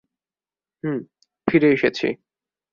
হুম, 0.83 0.97
ফিরে 1.47 1.69
এসেছি। 1.71 2.07